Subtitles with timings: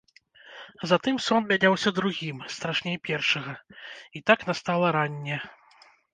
[0.91, 3.53] Затым сон мяняўся другім, страшней першага,
[4.19, 5.37] і так настала ранне.